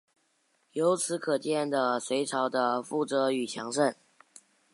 [0.71, 3.93] 由此可见的隋朝的富庶与强盛。